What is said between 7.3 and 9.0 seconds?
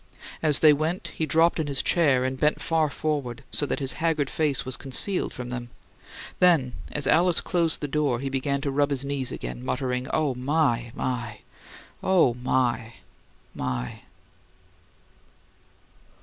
closed the door, he began to rub